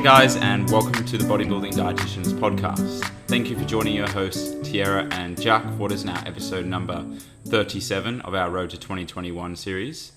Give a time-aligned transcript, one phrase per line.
[0.00, 3.04] Hey guys, and welcome to the Bodybuilding Dietitians podcast.
[3.26, 7.04] Thank you for joining your hosts, Tyarra and Jack, for what is now episode number
[7.48, 10.12] 37 of our Road to 2021 series.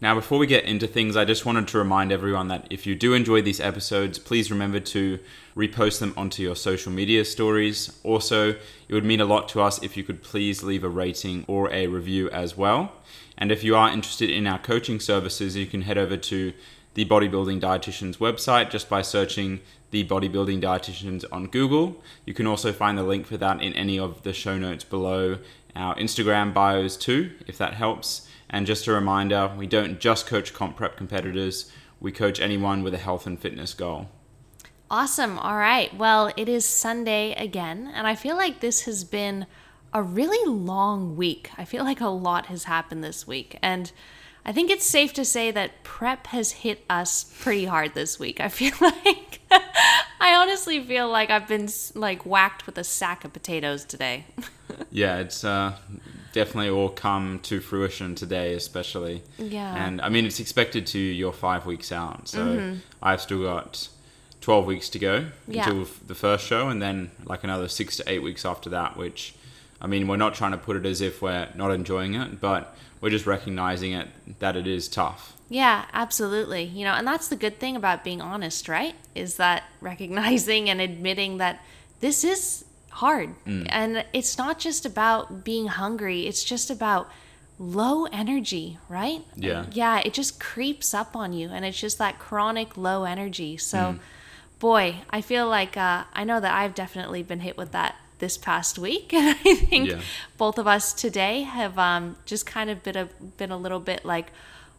[0.00, 2.96] Now, before we get into things, I just wanted to remind everyone that if you
[2.96, 5.20] do enjoy these episodes, please remember to
[5.56, 7.96] repost them onto your social media stories.
[8.02, 8.56] Also,
[8.88, 11.72] it would mean a lot to us if you could please leave a rating or
[11.72, 12.90] a review as well.
[13.36, 16.52] And if you are interested in our coaching services, you can head over to
[16.98, 19.60] the Bodybuilding Dietitians website just by searching
[19.92, 22.02] the Bodybuilding Dietitians on Google.
[22.26, 25.38] You can also find the link for that in any of the show notes below
[25.76, 28.28] our Instagram bios too, if that helps.
[28.50, 32.94] And just a reminder, we don't just coach comp prep competitors, we coach anyone with
[32.94, 34.08] a health and fitness goal.
[34.90, 35.38] Awesome.
[35.38, 35.96] All right.
[35.96, 39.46] Well, it is Sunday again, and I feel like this has been
[39.94, 41.52] a really long week.
[41.56, 43.56] I feel like a lot has happened this week.
[43.62, 43.92] And
[44.48, 48.40] I think it's safe to say that prep has hit us pretty hard this week.
[48.40, 53.34] I feel like I honestly feel like I've been like whacked with a sack of
[53.34, 54.24] potatoes today.
[54.90, 55.74] yeah, it's uh,
[56.32, 59.22] definitely all come to fruition today, especially.
[59.36, 59.84] Yeah.
[59.86, 62.78] And I mean, it's expected to you're five weeks out, so mm-hmm.
[63.02, 63.90] I've still got
[64.40, 65.68] 12 weeks to go yeah.
[65.68, 69.34] until the first show, and then like another six to eight weeks after that, which
[69.78, 72.74] I mean, we're not trying to put it as if we're not enjoying it, but
[73.00, 74.08] we're just recognizing it
[74.40, 75.36] that it is tough.
[75.48, 76.64] Yeah, absolutely.
[76.64, 78.94] You know, and that's the good thing about being honest, right?
[79.14, 81.62] Is that recognizing and admitting that
[82.00, 83.34] this is hard.
[83.46, 83.66] Mm.
[83.70, 87.08] And it's not just about being hungry, it's just about
[87.58, 89.22] low energy, right?
[89.34, 89.66] Yeah.
[89.72, 93.56] Yeah, it just creeps up on you and it's just that chronic low energy.
[93.56, 93.98] So, mm.
[94.58, 98.36] boy, I feel like uh, I know that I've definitely been hit with that this
[98.36, 99.12] past week.
[99.12, 100.00] And I think yeah.
[100.36, 104.04] both of us today have um, just kind of been a, been a little bit
[104.04, 104.32] like,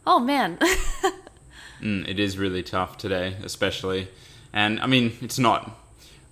[0.06, 0.58] oh man.
[1.80, 4.08] mm, it is really tough today, especially.
[4.52, 5.76] And I mean, it's not.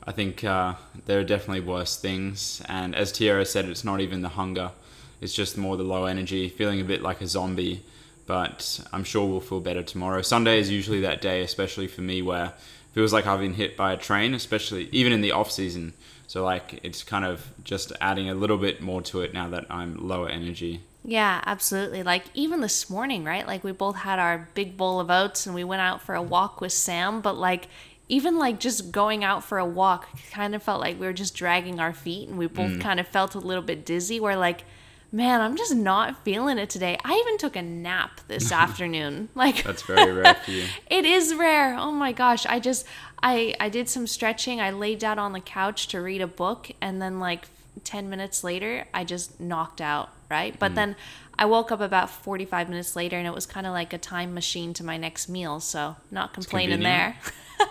[0.09, 0.75] I think uh,
[1.05, 2.63] there are definitely worse things.
[2.67, 4.73] And as Tyarra said, it's not even the hunger,
[5.21, 7.83] it's just more the low energy, feeling a bit like a zombie.
[8.27, 10.23] But I'm sure we'll feel better tomorrow.
[10.23, 12.55] Sunday is usually that day, especially for me, where it
[12.93, 15.95] feels like I've been hit by a train, especially even in the off season.
[16.29, 19.67] So like it's kind of just adding a little bit more to it now that
[19.71, 20.83] I'm lower energy.
[21.03, 22.03] Yeah, absolutely.
[22.03, 23.47] Like even this morning, right?
[23.47, 26.23] Like we both had our big bowl of oats and we went out for a
[26.23, 27.69] walk with Sam, but like
[28.11, 31.35] even like just going out for a walk kind of felt like we were just
[31.35, 32.81] dragging our feet and we both mm.
[32.81, 34.21] kind of felt a little bit dizzy.
[34.21, 34.65] We're like,
[35.11, 36.99] man, I'm just not feeling it today.
[37.05, 39.31] I even took a nap this afternoon.
[39.35, 40.67] Like That's very rare for you.
[40.91, 41.75] it is rare.
[41.75, 42.45] Oh my gosh.
[42.45, 42.87] I just
[43.23, 44.61] I I did some stretching.
[44.61, 47.47] I laid down on the couch to read a book and then like
[47.85, 50.59] 10 minutes later, I just knocked out, right?
[50.59, 50.77] But mm.
[50.77, 50.97] then
[51.39, 54.35] I woke up about 45 minutes later and it was kind of like a time
[54.35, 57.17] machine to my next meal, so not complaining there.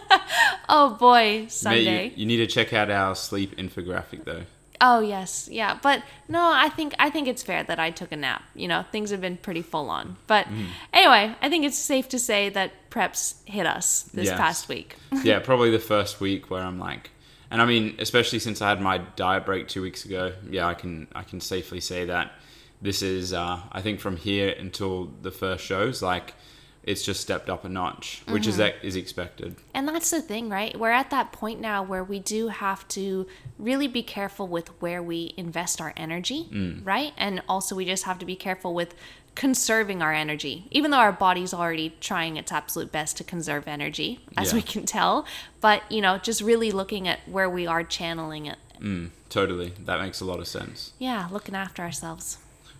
[0.69, 1.85] oh boy, Sunday.
[1.85, 4.43] Mate, you, you need to check out our sleep infographic though.
[4.79, 8.15] Oh yes, yeah, but no, I think I think it's fair that I took a
[8.15, 8.43] nap.
[8.55, 10.17] You know, things have been pretty full on.
[10.27, 10.67] But mm.
[10.93, 14.37] anyway, I think it's safe to say that preps hit us this yes.
[14.37, 14.95] past week.
[15.23, 17.09] yeah, probably the first week where I'm like,
[17.49, 20.33] and I mean, especially since I had my diet break two weeks ago.
[20.49, 22.31] Yeah, I can I can safely say that
[22.81, 26.33] this is uh, I think from here until the first shows like
[26.87, 28.61] it's just stepped up a notch, which mm-hmm.
[28.61, 29.57] is is expected.
[29.73, 30.77] And that's the thing, right?
[30.79, 33.27] We're at that point now where we do have to
[33.59, 36.85] really be careful with where we invest our energy, mm.
[36.85, 37.11] right?
[37.17, 38.95] And also we just have to be careful with
[39.35, 44.21] conserving our energy, even though our body's already trying its absolute best to conserve energy,
[44.37, 44.55] as yeah.
[44.55, 45.27] we can tell.
[45.59, 48.57] But, you know, just really looking at where we are channeling it.
[48.79, 49.73] Mm, totally.
[49.83, 50.93] That makes a lot of sense.
[50.97, 52.37] Yeah, looking after ourselves.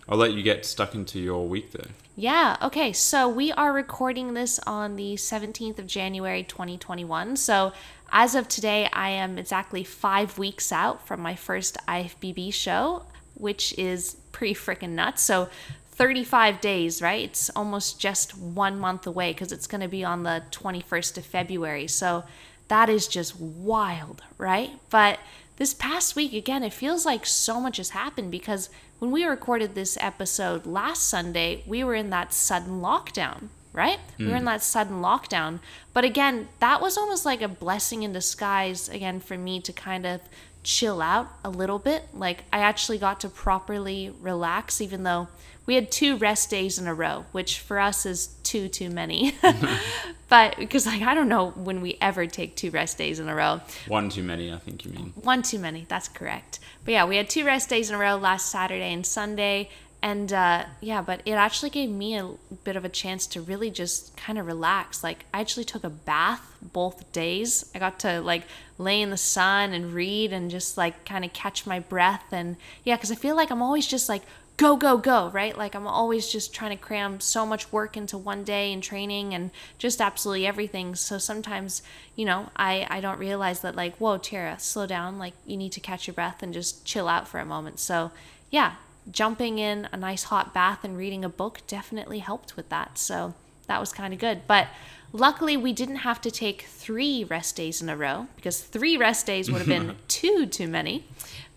[0.08, 1.90] I'll let you get stuck into your week though.
[2.20, 2.92] Yeah, okay.
[2.92, 7.36] So we are recording this on the 17th of January 2021.
[7.36, 7.72] So
[8.10, 13.72] as of today, I am exactly five weeks out from my first IFBB show, which
[13.78, 15.22] is pretty freaking nuts.
[15.22, 15.48] So
[15.92, 17.22] 35 days, right?
[17.22, 21.24] It's almost just one month away because it's going to be on the 21st of
[21.24, 21.86] February.
[21.86, 22.24] So
[22.66, 24.72] that is just wild, right?
[24.90, 25.20] But
[25.54, 29.74] this past week, again, it feels like so much has happened because when we recorded
[29.74, 33.98] this episode last Sunday, we were in that sudden lockdown, right?
[34.18, 34.18] Mm.
[34.18, 34.46] We were in hmm.
[34.46, 35.60] that sudden lockdown.
[35.92, 40.04] But again, that was almost like a blessing in disguise, again, for me to kind
[40.04, 40.20] of
[40.64, 42.08] chill out a little bit.
[42.12, 45.28] Like, I actually got to properly relax, even though
[45.64, 49.34] we had two rest days in a row, which for us is two too many.
[50.28, 53.34] but because like I don't know when we ever take two rest days in a
[53.34, 53.60] row.
[53.86, 55.12] One too many, I think you mean.
[55.22, 55.84] One too many.
[55.86, 56.58] That's correct.
[56.84, 59.68] But yeah, we had two rest days in a row last Saturday and Sunday,
[60.00, 62.30] and uh, yeah, but it actually gave me a
[62.64, 65.04] bit of a chance to really just kind of relax.
[65.04, 67.70] Like I actually took a bath both days.
[67.74, 68.44] I got to like
[68.78, 72.56] lay in the sun and read and just like kind of catch my breath and
[72.84, 74.22] yeah, because I feel like I'm always just like
[74.58, 75.56] go go go right?
[75.56, 79.32] Like i'm always just trying to cram so much work into one day and training
[79.32, 80.94] and just absolutely everything.
[80.94, 81.80] So sometimes
[82.14, 85.18] you know i i don't realize that like whoa Tyarra slow down.
[85.18, 87.78] Like you need to catch your breath and just chill out for a moment.
[87.78, 88.10] So
[88.50, 88.74] yeah
[89.10, 92.98] jumping in a nice hot bath and reading a book definitely helped with that.
[92.98, 93.34] So
[93.66, 94.42] that was kind of good.
[94.46, 94.66] But
[95.12, 99.24] luckily we didn't have to take three rest days in a row because three rest
[99.24, 101.06] days would have been too too many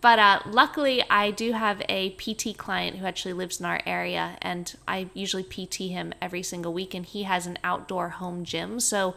[0.01, 4.37] but uh, luckily, I do have a PT client who actually lives in our area,
[4.41, 8.79] and I usually PT him every single week, and he has an outdoor home gym.
[8.79, 9.15] So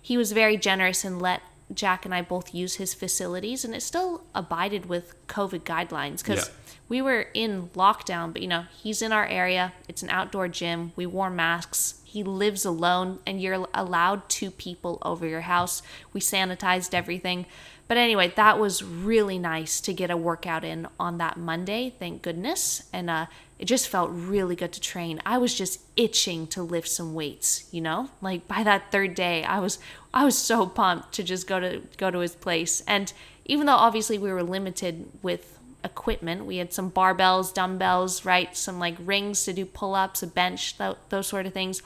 [0.00, 1.40] he was very generous and let
[1.72, 6.48] Jack and I both use his facilities, and it still abided with COVID guidelines because
[6.48, 6.54] Yeah.
[6.88, 9.72] we were in lockdown, but you know, he's in our area.
[9.88, 10.92] It's an outdoor gym.
[10.96, 12.00] We wore masks.
[12.04, 15.80] He lives alone, and you're allowed two people over your house.
[16.12, 17.46] We sanitized everything.
[17.86, 22.22] But anyway, that was really nice to get a workout in on that Monday, thank
[22.22, 22.88] goodness.
[22.92, 23.26] And uh,
[23.58, 25.20] it just felt really good to train.
[25.26, 28.08] I was just itching to lift some weights, you know?
[28.20, 29.78] Like by that third day, I was
[30.14, 32.82] I was so pumped to just go to go to his place.
[32.86, 33.12] And
[33.44, 35.54] even though obviously we were limited with
[35.84, 36.46] equipment.
[36.46, 38.56] We had some barbells, dumbbells, right?
[38.56, 41.82] Some like rings to do pull ups, a bench, th- those sort of things.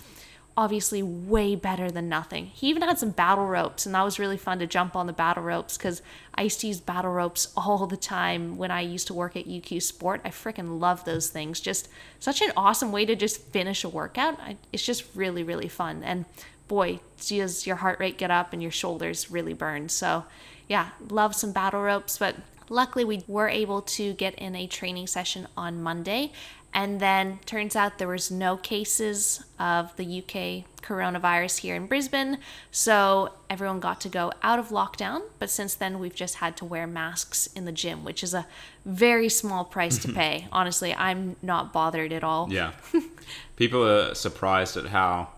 [0.59, 2.47] Obviously, way better than nothing.
[2.47, 5.13] He even had some battle ropes, and that was really fun to jump on the
[5.13, 6.03] battle ropes because
[6.35, 9.47] I used to use battle ropes all the time when I used to work at
[9.47, 10.21] UQ Sport.
[10.25, 11.61] I freaking love those things.
[11.61, 11.89] Just
[12.19, 14.41] such an awesome way to just finish a workout.
[14.41, 16.03] I, it's just really, really fun.
[16.03, 16.25] And
[16.67, 19.89] boy, does your heart rate get up and your shoulders really burn.
[19.89, 20.25] So,
[20.67, 22.35] yeah, love some battle ropes, but
[22.69, 26.33] luckily we were able to get in a training session on Monday.
[26.75, 32.39] And then turns out there was no cases of the UK coronavirus here in Brisbane.
[32.71, 35.23] So everyone got to go out of lockdown.
[35.39, 38.47] But since then, we've just had to wear masks in the gym, which is a
[38.85, 40.47] very small price to pay.
[40.53, 42.53] Honestly, I'm not bothered at all.
[42.53, 42.73] Yeah.
[43.57, 45.29] People are surprised at how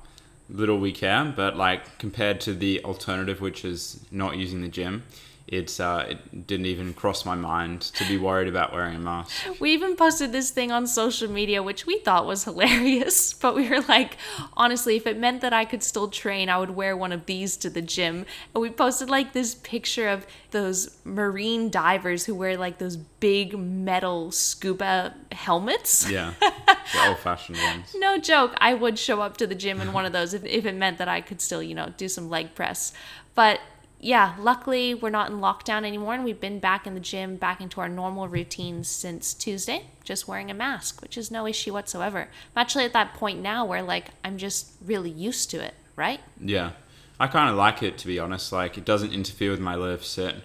[0.49, 5.05] little we care, but like compared to the alternative, which is not using the gym,
[5.51, 9.33] it's uh, it didn't even cross my mind to be worried about wearing a mask.
[9.59, 13.35] We even posted this thing on social media, which we thought was hilarious.
[13.41, 14.17] But we were like,
[14.55, 17.57] honestly, if it meant that I could still train, I would wear one of these
[17.59, 18.27] to the gym.
[18.55, 23.59] And we posted like this picture of those marine divers who wear like those big
[23.59, 26.09] metal scuba helmets.
[26.09, 27.97] Yeah, the old-fashioned ones.
[27.97, 28.55] No joke.
[28.59, 30.99] I would show up to the gym in one of those if, if it meant
[30.99, 32.93] that I could still, you know, do some leg press.
[33.35, 33.61] But
[34.03, 37.61] yeah, luckily we're not in lockdown anymore and we've been back in the gym, back
[37.61, 42.21] into our normal routines since Tuesday, just wearing a mask, which is no issue whatsoever.
[42.23, 46.21] I'm actually at that point now where like I'm just really used to it, right?
[46.41, 46.71] Yeah,
[47.19, 48.53] I kind of like it to be honest.
[48.53, 50.17] Like it doesn't interfere with my lifts.
[50.17, 50.37] It,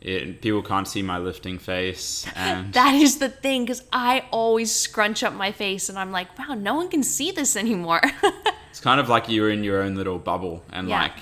[0.00, 4.70] it people can't see my lifting face, and That is the thing because I always
[4.74, 8.00] scrunch up my face and I'm like, wow, no one can see this anymore.
[8.70, 11.02] it's kind of like you're in your own little bubble, and Yeah.
[11.02, 11.12] like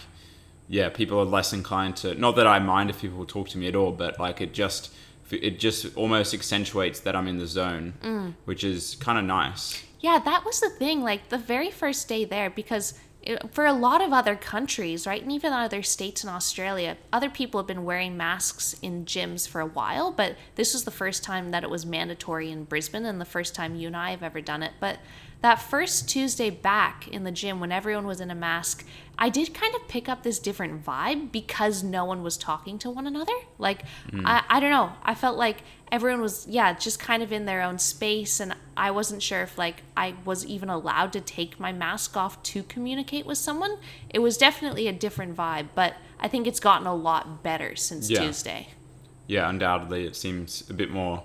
[0.68, 2.14] yeah, people are less inclined to.
[2.14, 4.92] Not that I mind if people talk to me at all, but like it just
[5.30, 8.34] it just almost accentuates that I'm in the zone, Mm.
[8.44, 9.82] which is kind of nice.
[10.00, 11.02] Yeah, that was the thing.
[11.02, 15.22] Like the very first day there, because it, for a lot of other countries, right,
[15.22, 19.60] and even other states in Australia, other people have been wearing masks in gyms for
[19.60, 23.20] a while, but this was the first time that it was mandatory in Brisbane and
[23.20, 24.72] the first time you and I have ever done it.
[24.80, 24.98] But
[25.42, 28.86] that first Tuesday back in the gym when everyone was in a mask,
[29.18, 32.90] I did kind of pick up this different vibe because no one was talking to
[32.90, 33.34] one another.
[33.58, 34.26] Like, hmm.
[34.26, 34.92] I, I don't know.
[35.02, 35.58] I felt like
[35.90, 38.40] everyone was, yeah, just kind of in their own space.
[38.40, 42.42] And I wasn't sure if, like, I was even allowed to take my mask off
[42.44, 43.78] to communicate with someone.
[44.10, 48.08] It was definitely a different vibe, but I think it's gotten a lot better since
[48.08, 48.20] Yeah.
[48.20, 48.68] Tuesday.
[49.26, 51.24] Yeah, undoubtedly, it seems a bit more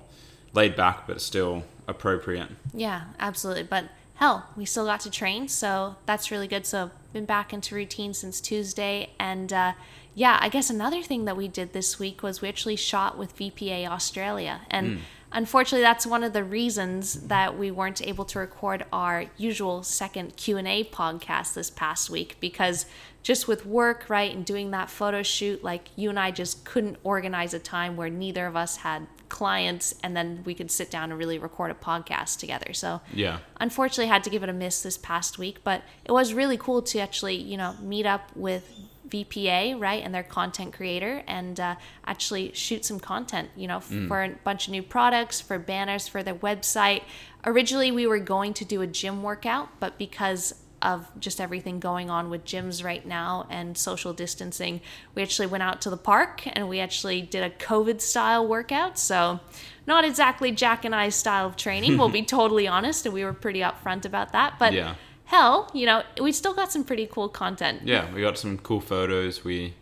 [0.53, 2.49] laid back, but still appropriate.
[2.73, 3.63] Yeah, absolutely.
[3.63, 3.85] But
[4.17, 6.65] hell, we still got to train, so that's really good.
[6.65, 9.73] So been back into routine since Tuesday, and uh,
[10.13, 13.37] yeah, I guess another thing that we did this week was we actually shot with
[13.37, 14.99] VPA Australia, and
[15.31, 20.35] unfortunately, that's one of the reasons that we weren't able to record our usual second
[20.35, 22.87] Q and A podcast this past week because
[23.21, 26.97] just with work, right, and doing that photo shoot, like you and I just couldn't
[27.03, 31.11] organize a time where neither of us had clients and then we could sit down
[31.11, 32.73] and really record a podcast together.
[32.73, 33.39] So Yeah.
[33.59, 36.81] unfortunately had to give it a miss this past week, but it was really cool
[36.83, 38.69] to actually, you know, meet up with
[39.09, 44.07] VPA, right, and their content creator, and uh, actually shoot some content, you know, mm.
[44.07, 47.03] for a bunch of new products, for banners, for their website.
[47.45, 52.09] Originally, we were going to do a gym workout, but because of just everything going
[52.09, 54.81] on with gyms right now and social distancing,
[55.15, 58.99] we actually went out to the park and we actually did a COVID style workout.
[58.99, 59.39] So,
[59.85, 63.33] not exactly Jack and I's style of training, we'll be totally honest, and we were
[63.33, 64.59] pretty upfront about that.
[64.59, 64.95] But yeah.
[65.25, 67.81] hell, you know, we still got some pretty cool content.
[67.85, 69.43] Yeah, we got some cool photos.
[69.43, 69.75] We,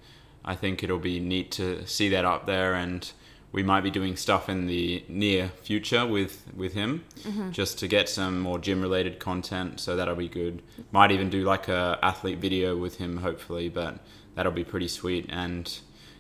[0.44, 3.12] I think it'll be neat to see that up there and
[3.56, 7.52] we might be doing stuff in the near future with with him mm-hmm.
[7.52, 10.62] just to get some more gym related content so that'll be good.
[10.92, 14.00] Might even do like a athlete video with him hopefully but
[14.36, 15.26] that'll be pretty sweet.
[15.30, 15.66] And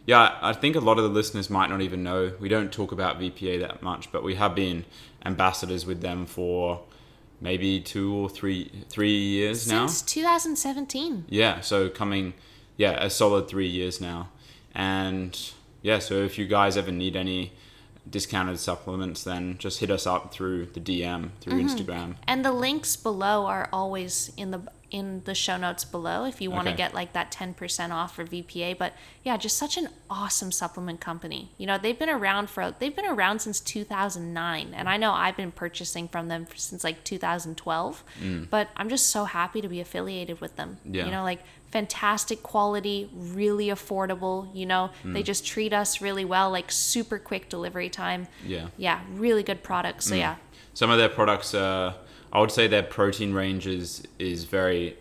[0.07, 2.91] yeah i think a lot of the listeners might not even know we don't talk
[2.91, 4.85] about vpa that much but we have been
[5.25, 6.83] ambassadors with them for
[7.41, 12.35] maybe two or three three years Since now since 2017 yeah so coming
[12.77, 14.29] yeah a solid three years now.
[14.73, 15.37] And
[15.85, 17.53] yeah, so if you guys ever need any
[18.09, 21.67] discounted supplements, then just hit us up through the DM through mm-hmm.
[21.67, 22.15] Instagram.
[22.25, 26.49] And the links below are always in the in the show notes below if you
[26.49, 26.77] want to okay.
[26.77, 31.51] get like that 10% off for VPA but yeah just such an awesome supplement company
[31.57, 35.35] you know they've been around for they've been around since 2009 and I know I've
[35.35, 38.49] been purchasing from them since like 2012 mm.
[38.49, 41.05] but I'm just so happy to be affiliated with them yeah.
[41.05, 41.41] you know like
[41.75, 44.47] fantastic quality, really affordable.
[44.55, 45.11] You know, mm.
[45.13, 48.29] they just treat us really well, like super quick delivery time.
[48.45, 48.67] Yeah.
[48.77, 50.05] Yeah, really good products.
[50.05, 50.19] So, mm.
[50.19, 50.35] yeah.
[50.73, 51.95] Some of their products, uh,
[52.31, 54.95] I would say their protein range is, is very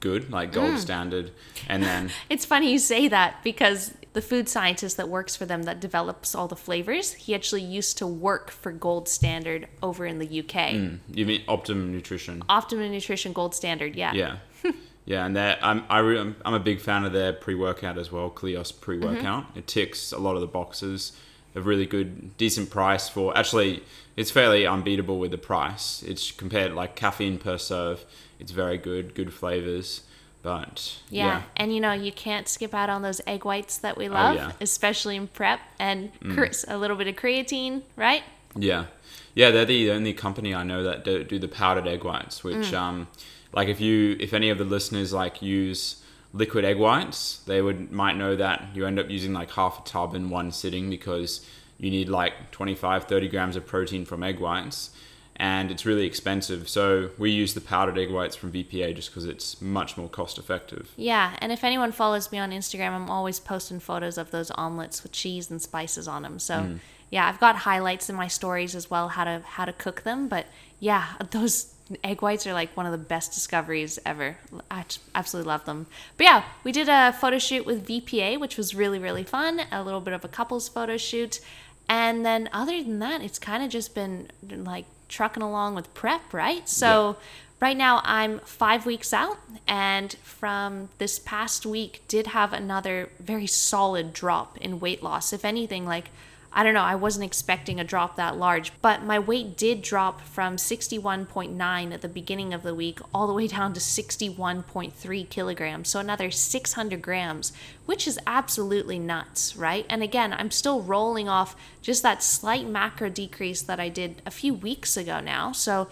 [0.00, 0.78] good, like gold mm.
[0.78, 1.32] standard.
[1.68, 2.10] And then.
[2.30, 6.34] it's funny you say that because the food scientist that works for them that develops
[6.34, 10.72] all the flavors, he actually used to work for Gold Standard over in the UK.
[10.72, 10.98] Mm.
[11.12, 12.42] You mean Optimum Nutrition?
[12.48, 14.14] Optimum Nutrition Gold Standard, yeah.
[14.14, 14.36] Yeah.
[15.06, 18.28] Yeah, and that I'm I am a big fan of their pre workout as well,
[18.28, 19.44] Kleos pre workout.
[19.44, 19.58] Mm-hmm.
[19.60, 21.12] It ticks a lot of the boxes.
[21.54, 23.34] A really good, decent price for.
[23.34, 23.82] Actually,
[24.14, 26.02] it's fairly unbeatable with the price.
[26.02, 28.04] It's compared like caffeine per serve.
[28.38, 30.02] It's very good, good flavors.
[30.42, 31.26] But yeah.
[31.26, 31.42] yeah.
[31.56, 34.36] and you know you can't skip out on those egg whites that we oh, love,
[34.36, 34.52] oh, yeah.
[34.60, 36.64] especially in prep, and mm.
[36.68, 38.22] a little bit of creatine, right?
[38.54, 38.86] Yeah,
[39.34, 42.70] yeah, they're the only company I know that do, do the powdered egg whites, which
[42.70, 42.74] mm.
[42.74, 43.08] um
[43.56, 47.90] like if you if any of the listeners like use liquid egg whites, they would
[47.90, 51.44] might know that you end up using like half a tub in one sitting because
[51.78, 54.90] you need like 25 30 grams of protein from egg whites
[55.36, 56.68] and it's really expensive.
[56.68, 60.38] So we use the powdered egg whites from VPA just because it's much more cost
[60.38, 60.92] effective.
[60.96, 65.02] Yeah, and if anyone follows me on Instagram, I'm always posting photos of those omelets
[65.02, 66.38] with cheese and spices on them.
[66.38, 66.78] So mm.
[67.10, 70.28] yeah, I've got highlights in my stories as well how to how to cook them.
[70.28, 70.46] But
[70.80, 74.36] yeah, those egg whites are like one of the best discoveries ever.
[74.70, 75.86] I absolutely love them.
[76.16, 79.60] But yeah, we did a photo shoot with VPA, which was really, really fun.
[79.70, 81.40] A little bit of a couples photo shoot.
[81.88, 86.32] And then other than that, it's kind of just been like trucking along with prep,
[86.32, 86.68] right?
[86.68, 87.26] So yeah.
[87.60, 89.38] right now I'm five weeks out,
[89.68, 95.32] and from this past week, did have another very solid drop in weight loss.
[95.32, 96.10] If anything, like
[96.56, 100.22] I don't know, I wasn't expecting a drop that large, but my weight did drop
[100.22, 105.90] from 61.9 at the beginning of the week all the way down to 61.3 kilograms.
[105.90, 107.52] So another 600 grams,
[107.84, 109.84] which is absolutely nuts, right?
[109.90, 114.30] And again, I'm still rolling off just that slight macro decrease that I did a
[114.30, 115.52] few weeks ago now.
[115.52, 115.88] So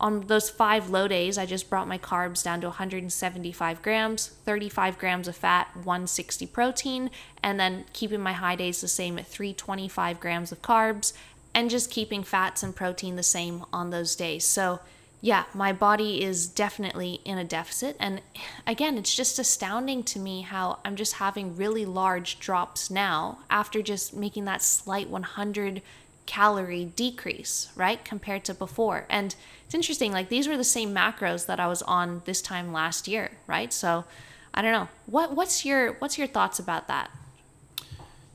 [0.00, 4.98] on those five low days, I just brought my carbs down to 175 grams, 35
[4.98, 7.10] grams of fat, 160 protein,
[7.42, 11.12] and then keeping my high days the same at 325 grams of carbs,
[11.54, 14.44] and just keeping fats and protein the same on those days.
[14.46, 14.80] So,
[15.20, 17.96] yeah, my body is definitely in a deficit.
[17.98, 18.20] And
[18.66, 23.82] again, it's just astounding to me how I'm just having really large drops now after
[23.82, 25.82] just making that slight 100
[26.28, 28.04] calorie decrease, right?
[28.04, 29.06] Compared to before.
[29.08, 32.70] And it's interesting, like these were the same macros that I was on this time
[32.70, 33.72] last year, right?
[33.72, 34.04] So
[34.52, 34.88] I don't know.
[35.06, 37.10] What what's your what's your thoughts about that?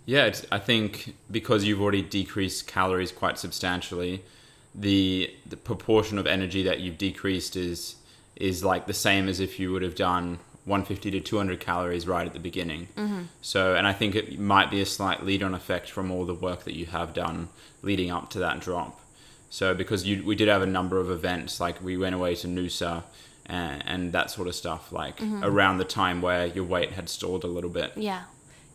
[0.07, 4.23] Yeah, I think because you've already decreased calories quite substantially,
[4.73, 7.97] the the proportion of energy that you've decreased is
[8.35, 12.25] is like the same as if you would have done 150 to 200 calories right
[12.25, 12.87] at the beginning.
[12.95, 13.23] Mm-hmm.
[13.41, 16.33] So, and I think it might be a slight lead on effect from all the
[16.33, 17.49] work that you have done
[17.81, 18.99] leading up to that drop.
[19.49, 22.47] So, because you, we did have a number of events, like we went away to
[22.47, 23.03] Noosa
[23.45, 25.43] and, and that sort of stuff, like mm-hmm.
[25.43, 27.91] around the time where your weight had stalled a little bit.
[27.95, 28.23] Yeah.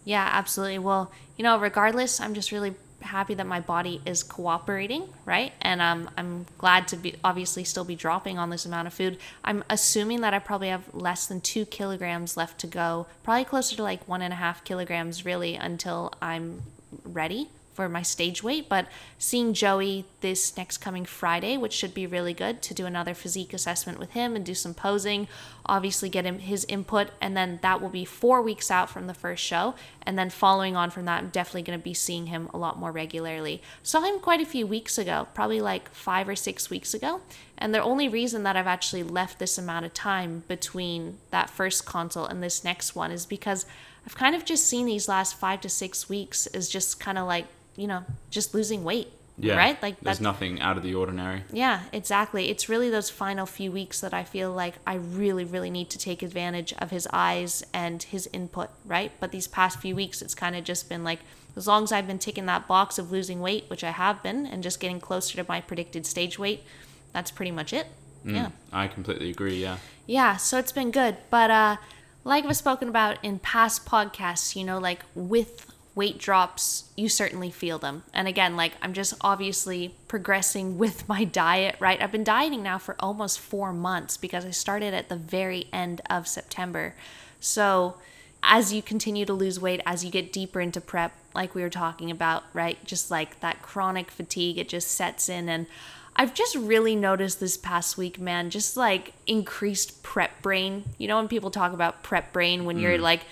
[0.04, 0.78] Yeah, absolutely.
[0.78, 5.52] Well, you know, regardless, I'm just really happy that my body is cooperating, right?
[5.60, 9.18] And um, I'm glad to be obviously still be dropping on this amount of food.
[9.44, 13.76] I'm assuming that I probably have less than two kilograms left to go, probably closer
[13.76, 16.62] to like one and a half kilograms really until I'm
[17.04, 22.08] ready for my stage weight, but seeing Joey this next coming Friday, which should be
[22.08, 25.28] really good to do another physique assessment with him and do some posing,
[25.64, 29.14] obviously get him his input, and then that will be four weeks out from the
[29.14, 29.76] first show.
[30.02, 32.80] And then following on from that, I'm definitely going to be seeing him a lot
[32.80, 33.62] more regularly.
[33.85, 37.20] Saw him quite a few weeks ago, probably like five or six weeks ago.
[37.56, 41.87] And the only reason that I've actually left this amount of time between that first
[41.87, 43.66] consult and this next one is because
[44.08, 47.26] I've kind of just seen these last five to six weeks as just kind of
[47.26, 47.47] like
[47.78, 49.08] you know, just losing weight.
[49.40, 49.56] Yeah.
[49.56, 49.80] Right?
[49.80, 51.44] Like there's nothing out of the ordinary.
[51.52, 52.50] Yeah, exactly.
[52.50, 55.99] It's really those final few weeks that I feel like I really, really need to
[55.99, 59.12] take advantage of his eyes and his input, right?
[59.20, 61.20] But these past few weeks, it's kind of just been like,
[61.56, 64.44] as long as I've been ticking that box of losing weight, which I have been,
[64.44, 66.64] and just getting closer to my predicted stage weight,
[67.12, 67.87] that's pretty much it.
[68.25, 68.49] Mm, yeah.
[68.73, 69.62] I completely agree.
[69.62, 69.76] Yeah.
[70.04, 70.37] Yeah.
[70.37, 71.16] So it's been good.
[71.30, 71.76] But, uh,
[72.25, 75.67] like I've spoken about in past podcasts, you know, like with
[75.98, 78.04] weight drops, you certainly feel them.
[78.14, 82.00] And again, like I'm just obviously progressing with my diet, right?
[82.00, 86.00] I've been dieting now for almost four months because I started at the very end
[86.08, 86.94] of September.
[87.40, 87.96] So,
[88.40, 91.68] as you continue to lose weight, as you get deeper into prep, like we were
[91.68, 92.82] talking about, right?
[92.84, 95.48] Just like that chronic fatigue, it just sets in.
[95.48, 95.66] And
[96.14, 100.84] I've just really noticed this past week, man, just like increased prep brain.
[100.98, 102.82] You know, when people talk about prep brain, when mm.
[102.82, 103.22] you're like,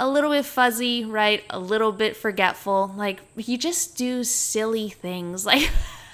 [0.00, 1.44] a little bit fuzzy, right?
[1.50, 2.92] A little bit forgetful.
[2.96, 5.46] Like, you just do silly things.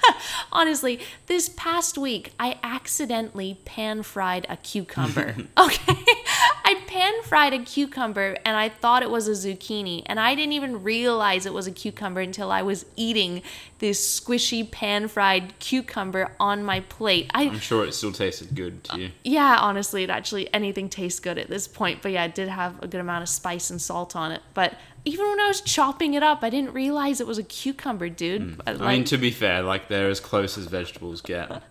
[0.07, 0.13] Like,
[0.53, 5.35] honestly, this past week, I accidentally pan fried a cucumber.
[5.59, 6.05] okay.
[6.63, 10.05] I pan fried a cucumber and I thought it was a zucchini.
[10.07, 13.43] And I didn't even realize it was a cucumber until I was eating
[13.81, 17.33] this squishy pan fried cucumber on my plate.
[17.35, 19.11] I, am sure it still tasted good to you.
[19.25, 22.01] Yeah, honestly, it actually, anything tastes good at this point.
[22.01, 24.43] But yeah, it did have a good amount of spice and salt on it.
[24.55, 24.75] But
[25.05, 28.57] even when I was chopping it up, I didn't realize it was a cucumber, dude.
[28.59, 28.81] Mm.
[28.81, 31.51] I mean, to be fair, like they're as close as vegetables get.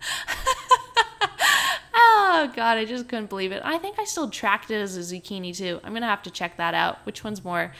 [2.34, 3.62] oh god, I just couldn't believe it.
[3.64, 5.80] I think I still tracked it as a zucchini too.
[5.84, 7.04] I'm gonna have to check that out.
[7.06, 7.72] Which one's more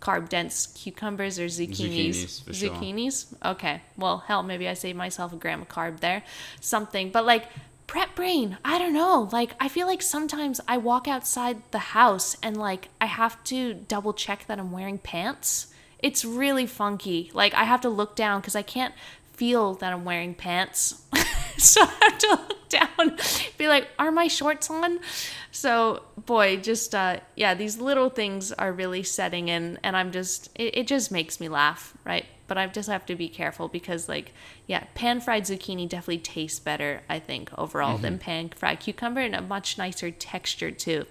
[0.00, 2.42] carb dense, cucumbers or zucchinis?
[2.44, 2.70] Zucchinis.
[2.70, 3.28] zucchinis?
[3.30, 3.52] Sure.
[3.52, 3.82] Okay.
[3.96, 6.22] Well, hell, maybe I saved myself a gram of carb there.
[6.60, 7.46] Something, but like
[7.86, 8.58] prep brain.
[8.64, 9.28] I don't know.
[9.32, 13.74] Like I feel like sometimes I walk outside the house and like I have to
[13.74, 15.72] double check that I'm wearing pants.
[15.98, 17.30] It's really funky.
[17.32, 18.94] Like I have to look down because I can't
[19.32, 21.02] feel that I'm wearing pants.
[21.58, 23.18] so I have to look down,
[23.58, 25.00] be like, are my shorts on?
[25.50, 30.50] So, boy, just, uh, yeah, these little things are really setting in, and I'm just,
[30.54, 32.24] it, it just makes me laugh, right?
[32.46, 34.32] But I just have to be careful because, like,
[34.66, 38.02] yeah, pan fried zucchini definitely tastes better, I think, overall mm-hmm.
[38.02, 41.06] than pan fried cucumber and a much nicer texture, too.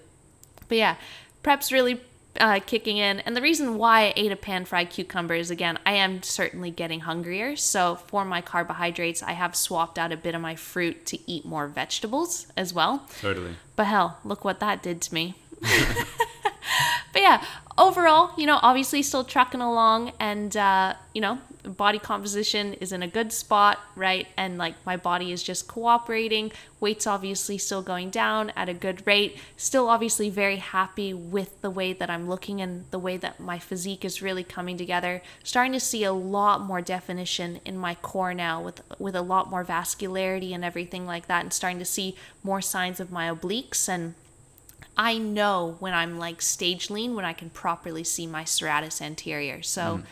[0.68, 0.96] But yeah,
[1.42, 2.00] prep's really
[2.40, 3.20] uh, kicking in.
[3.20, 6.70] And the reason why I ate a pan fried cucumber is again, I am certainly
[6.70, 7.56] getting hungrier.
[7.56, 11.44] So for my carbohydrates, I have swapped out a bit of my fruit to eat
[11.44, 13.06] more vegetables as well.
[13.20, 13.56] Totally.
[13.76, 15.34] But hell, look what that did to me.
[17.22, 17.44] yeah,
[17.78, 23.02] overall, you know, obviously still trucking along and, uh, you know, body composition is in
[23.02, 24.26] a good spot, right?
[24.36, 26.50] And like my body is just cooperating.
[26.80, 29.38] Weight's obviously still going down at a good rate.
[29.56, 33.60] Still, obviously, very happy with the way that I'm looking and the way that my
[33.60, 35.22] physique is really coming together.
[35.44, 39.48] Starting to see a lot more definition in my core now with, with a lot
[39.48, 43.88] more vascularity and everything like that, and starting to see more signs of my obliques
[43.88, 44.14] and
[44.96, 49.62] I know when I'm like stage lean when I can properly see my serratus anterior.
[49.62, 50.02] So mm.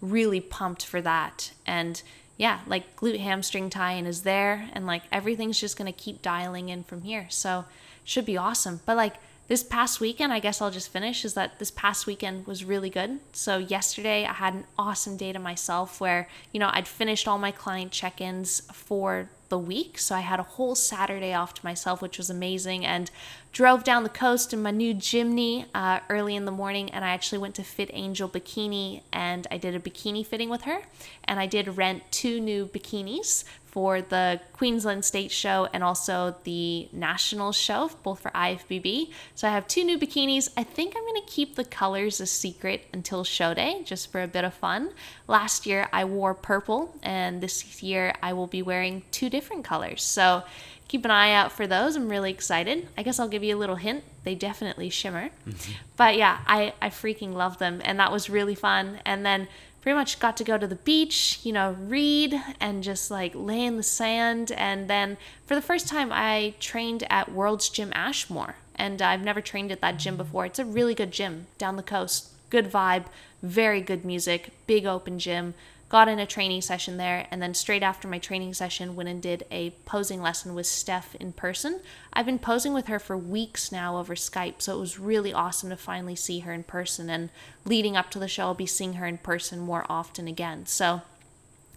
[0.00, 1.52] really pumped for that.
[1.66, 2.00] And
[2.36, 6.68] yeah, like glute hamstring tie-in is there and like everything's just going to keep dialing
[6.68, 7.26] in from here.
[7.30, 7.64] So
[8.04, 8.80] should be awesome.
[8.86, 9.16] But like
[9.48, 12.90] this past weekend, I guess I'll just finish is that this past weekend was really
[12.90, 13.18] good.
[13.32, 17.38] So, yesterday I had an awesome day to myself where, you know, I'd finished all
[17.38, 19.98] my client check ins for the week.
[19.98, 23.10] So I had a whole Saturday off to myself, which was amazing, and
[23.58, 26.88] drove down the coast in my new Jimny uh, early in the morning.
[26.90, 30.62] And I actually went to Fit Angel Bikini and I did a bikini fitting with
[30.62, 30.82] her.
[31.24, 36.88] And I did rent two new bikinis for the Queensland State Show and also the
[36.92, 39.10] National Show, both for IFBB.
[39.34, 40.48] So I have two new bikinis.
[40.56, 44.22] I think I'm going to keep the colors a secret until show day, just for
[44.22, 44.90] a bit of fun.
[45.26, 50.02] Last year I wore purple, and this year I will be wearing two different colors.
[50.02, 50.44] So
[50.88, 51.94] keep an eye out for those.
[51.94, 52.88] I'm really excited.
[52.96, 54.02] I guess I'll give you a little hint.
[54.24, 55.30] They definitely shimmer.
[55.46, 55.72] Mm-hmm.
[55.96, 57.80] But yeah, I, I freaking love them.
[57.84, 59.00] And that was really fun.
[59.04, 59.48] And then
[59.82, 63.64] pretty much got to go to the beach, you know, read and just like lay
[63.64, 64.50] in the sand.
[64.52, 68.56] And then for the first time, I trained at World's Gym Ashmore.
[68.74, 70.46] And I've never trained at that gym before.
[70.46, 72.28] It's a really good gym down the coast.
[72.48, 73.06] Good vibe,
[73.42, 75.54] very good music, big open gym
[75.88, 79.22] got in a training session there, and then straight after my training session, went and
[79.22, 81.80] did a posing lesson with Steph in person.
[82.12, 85.70] I've been posing with her for weeks now over Skype, so it was really awesome
[85.70, 87.08] to finally see her in person.
[87.08, 87.30] And
[87.64, 90.66] leading up to the show, I'll be seeing her in person more often again.
[90.66, 91.02] So,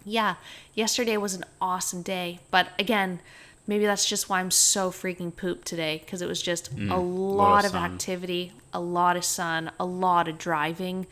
[0.04, 0.34] yeah,
[0.74, 3.20] yesterday was an awesome day, but again,
[3.66, 6.96] maybe that's just why I'm so freaking pooped today because it was just mm, a
[6.96, 11.06] lot, lot of, of activity, a lot of sun, a lot of driving.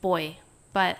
[0.00, 0.36] Boy,
[0.72, 0.98] but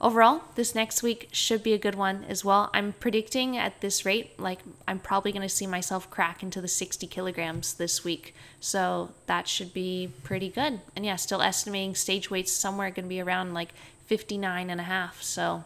[0.00, 2.68] Overall, this next week should be a good one as well.
[2.74, 6.68] I'm predicting at this rate, like, I'm probably going to see myself crack into the
[6.68, 8.34] 60 kilograms this week.
[8.60, 10.80] So that should be pretty good.
[10.96, 13.70] And yeah, still estimating stage weights somewhere going to be around like
[14.06, 15.22] 59 and a half.
[15.22, 15.64] So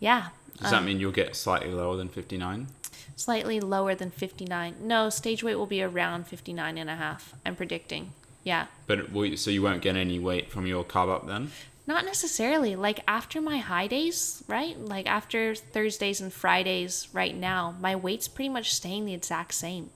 [0.00, 0.28] yeah.
[0.60, 2.68] Does that um, mean you'll get slightly lower than 59?
[3.16, 4.74] Slightly lower than 59.
[4.80, 7.34] No, stage weight will be around 59 and a half.
[7.46, 8.12] I'm predicting.
[8.42, 8.66] Yeah.
[8.86, 9.06] But
[9.38, 11.50] so you won't get any weight from your carb up then?
[11.86, 12.76] Not necessarily.
[12.76, 14.78] Like after my high days, right?
[14.78, 19.90] Like after Thursdays and Fridays right now, my weight's pretty much staying the exact same.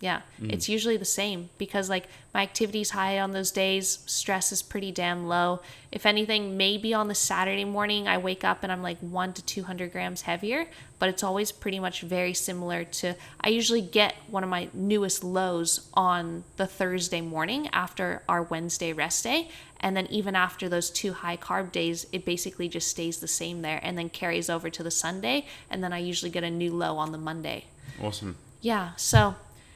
[0.00, 0.52] Yeah, mm.
[0.52, 4.92] it's usually the same because like my activity's high on those days, stress is pretty
[4.92, 5.60] damn low.
[5.92, 9.42] If anything, maybe on the Saturday morning I wake up and I'm like 1 to
[9.42, 10.66] 200 grams heavier,
[10.98, 15.24] but it's always pretty much very similar to I usually get one of my newest
[15.24, 19.48] lows on the Thursday morning after our Wednesday rest day,
[19.84, 23.60] and then even after those two high carb days, it basically just stays the same
[23.60, 26.72] there and then carries over to the Sunday, and then I usually get a new
[26.72, 27.66] low on the Monday.
[28.02, 28.36] Awesome.
[28.62, 29.34] Yeah, so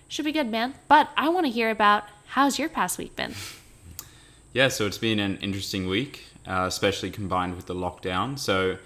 [0.09, 0.73] should be good, man.
[0.89, 3.35] But I want to hear about how's your past week been?
[4.55, 8.39] Yeah, so it's been an interesting week, uh, especially combined with the lockdown.
[8.39, 8.79] So,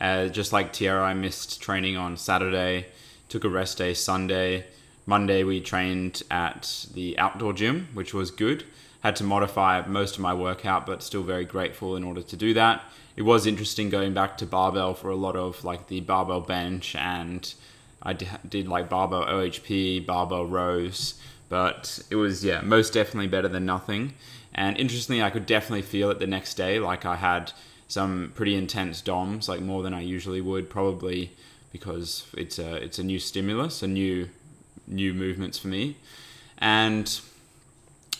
[0.00, 2.86] uh, just like Tyarra, I missed training on Saturday,
[3.28, 4.66] took a rest day Sunday.
[5.06, 8.64] Monday, we trained at the outdoor gym, which was good.
[9.04, 12.54] Had to modify most of my workout, but still very grateful in order to do
[12.54, 12.82] that.
[13.16, 16.96] It was interesting going back to barbell for a lot of like the barbell bench
[16.96, 17.54] and
[18.02, 23.64] I did like barbell OHP, barbell rows, but it was yeah most definitely better than
[23.66, 24.14] nothing.
[24.54, 26.78] And interestingly, I could definitely feel it the next day.
[26.78, 27.52] Like I had
[27.88, 31.32] some pretty intense DOMs, like more than I usually would, probably
[31.72, 34.30] because it's a it's a new stimulus, a new
[34.86, 35.96] new movements for me.
[36.58, 37.20] And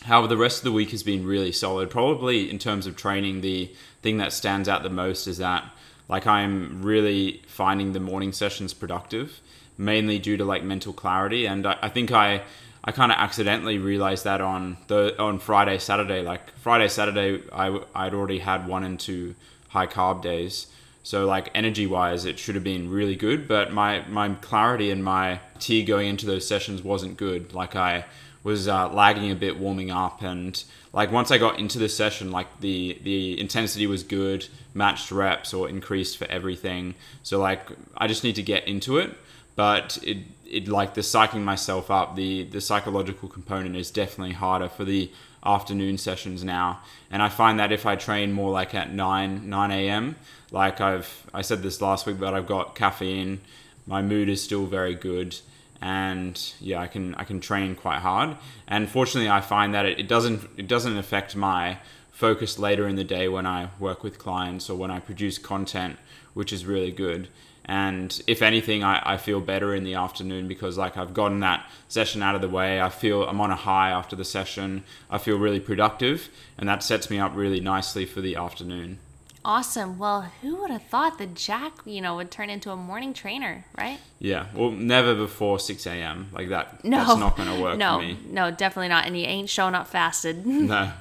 [0.04, 1.90] however, the rest of the week has been really solid.
[1.90, 5.64] Probably in terms of training, the thing that stands out the most is that
[6.08, 9.40] like I'm really finding the morning sessions productive
[9.76, 11.46] mainly due to like mental clarity.
[11.46, 12.42] And I, I think I
[12.86, 16.22] I kind of accidentally realized that on the on Friday Saturday.
[16.22, 19.34] Like Friday Saturday, I I'd already had one and two
[19.68, 20.66] high carb days.
[21.02, 25.04] So like energy wise, it should have been really good, but my my clarity and
[25.04, 27.52] my tea going into those sessions wasn't good.
[27.52, 28.04] Like I
[28.44, 32.30] was uh, lagging a bit warming up, and like once I got into the session,
[32.30, 36.94] like the the intensity was good, matched reps or increased for everything.
[37.24, 39.10] So like I just need to get into it.
[39.56, 44.68] But it it like the psyching myself up the the psychological component is definitely harder
[44.68, 45.10] for the
[45.44, 46.80] afternoon sessions now.
[47.10, 50.16] And i find that if i train more like at 9 9 a.m
[50.50, 53.40] like i've i said this last week but i've got caffeine.
[53.86, 55.36] My mood is still very good
[55.80, 58.36] and yeah i can i can train quite hard.
[58.66, 61.78] And fortunately i find that it, it doesn't it doesn't affect my
[62.10, 65.98] focus later in the day when i work with clients or when i produce content
[66.32, 67.28] which is really good.
[67.66, 71.68] And if anything I, I feel better in the afternoon because like i've gotten that
[71.88, 72.80] session out of the way.
[72.80, 74.84] I feel i'm on a high after the session.
[75.10, 78.98] I feel really productive and that sets me up really nicely for the afternoon
[79.44, 79.98] awesome.
[79.98, 83.64] Well who would have thought that jack you know would turn into a morning trainer
[83.76, 83.98] right?
[84.18, 84.46] Yeah.
[84.54, 86.98] Well never before 6 a.m like that no.
[86.98, 87.98] that's not going to work no.
[87.98, 88.18] for me.
[88.28, 89.06] No definitely not.
[89.06, 90.44] And you ain't showing up fasted.
[90.64, 90.92] No.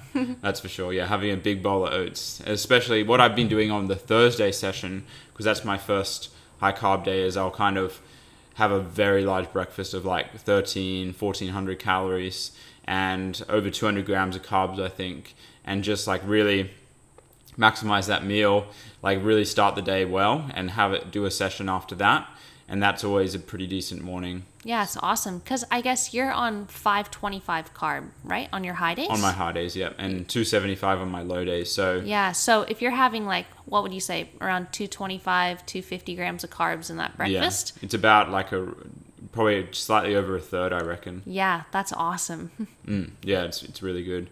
[0.41, 0.93] That's for sure.
[0.93, 2.41] Yeah having a big bowl of oats.
[2.45, 6.29] Especially what i've been doing on the thursday session because that's my first
[6.59, 7.99] high carb day is I'll kind of
[8.55, 12.51] have a very large breakfast of like 13, 1400 calories
[12.85, 16.71] and over 200 grams of carbs, I think, and just like really
[17.57, 18.67] maximize that meal,
[19.01, 22.27] like really start the day well and have it do a session after that
[22.67, 24.45] and that's always a pretty decent morning.
[24.63, 29.09] Yeah, it's awesome because I guess you're on 525 carb, right, on your high days.
[29.09, 31.71] On my high days, yeah, and 275 on my low days.
[31.71, 36.43] So yeah, so if you're having like what would you say around 225, 250 grams
[36.43, 37.73] of carbs in that breakfast?
[37.75, 38.73] Yeah, it's about like a
[39.31, 41.21] probably slightly over a third, I reckon.
[41.25, 42.51] Yeah, that's awesome.
[42.87, 44.29] mm, yeah, it's it's really good.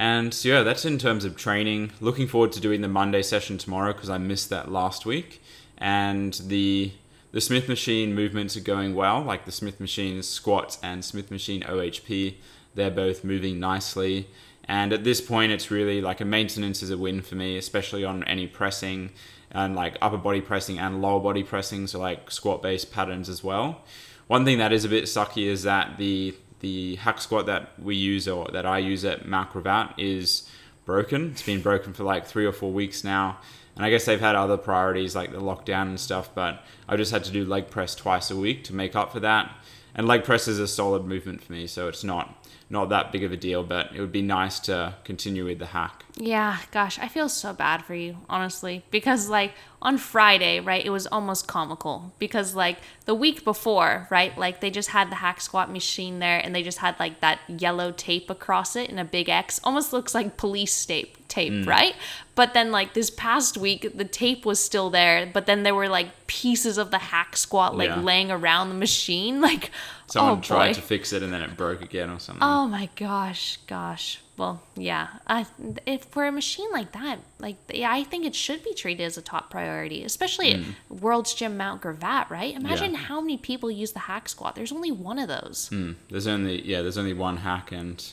[0.00, 1.92] And so, yeah, that's in terms of training.
[2.00, 5.42] Looking forward to doing the Monday session tomorrow because I missed that last week.
[5.76, 6.92] And the
[7.32, 9.22] the Smith machine movements are going well.
[9.22, 12.36] Like the Smith machine squats and Smith machine OHP,
[12.74, 14.28] they're both moving nicely.
[14.64, 18.02] And at this point, it's really like a maintenance is a win for me, especially
[18.02, 19.10] on any pressing
[19.50, 23.44] and like upper body pressing and lower body pressing, so like squat based patterns as
[23.44, 23.82] well.
[24.28, 27.96] One thing that is a bit sucky is that the the hack squat that we
[27.96, 30.48] use or that I use at Gravatt is
[30.84, 31.30] broken.
[31.30, 33.38] It's been broken for like three or four weeks now.
[33.76, 37.12] And I guess they've had other priorities like the lockdown and stuff, but I just
[37.12, 39.50] had to do leg press twice a week to make up for that.
[39.94, 42.36] And leg press is a solid movement for me, so it's not
[42.68, 45.66] not that big of a deal, but it would be nice to continue with the
[45.66, 46.04] hack.
[46.16, 50.90] Yeah, gosh, I feel so bad for you, honestly, because like on Friday, right, it
[50.90, 55.40] was almost comical because like the week before, right, like they just had the hack
[55.40, 59.04] squat machine there and they just had like that yellow tape across it in a
[59.04, 61.66] big X, almost looks like police tape, tape, mm.
[61.66, 61.94] right?
[62.34, 65.88] But then like this past week, the tape was still there, but then there were
[65.88, 68.00] like pieces of the hack squat like yeah.
[68.00, 69.70] laying around the machine, like
[70.10, 72.42] Someone oh, tried to fix it and then it broke again or something.
[72.42, 74.20] Oh my gosh, gosh.
[74.36, 75.06] Well, yeah.
[75.24, 75.46] I,
[75.86, 79.16] if for a machine like that, like yeah, I think it should be treated as
[79.16, 80.64] a top priority, especially mm.
[80.90, 82.54] at World's Gym Mount Gravatt, right?
[82.54, 82.98] Imagine yeah.
[82.98, 84.56] how many people use the hack squat.
[84.56, 85.70] There's only one of those.
[85.70, 85.94] Mm.
[86.10, 88.12] There's only yeah, there's only one hack, and